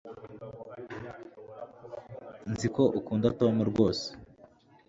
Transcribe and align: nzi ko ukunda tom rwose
nzi 2.51 2.67
ko 2.75 2.83
ukunda 2.99 3.27
tom 3.39 3.55
rwose 3.69 4.05